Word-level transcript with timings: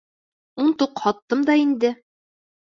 Ун 0.63 0.71
тоҡ 0.79 1.01
һаттым 1.03 1.45
да 1.51 1.59
инде. 1.65 1.93